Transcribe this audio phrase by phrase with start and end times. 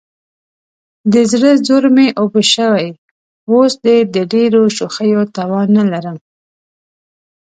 [1.13, 2.87] د زړه زور مې اوبه شوی،
[3.51, 6.17] اوس دې د ډېرو شوخیو توان نه لرم.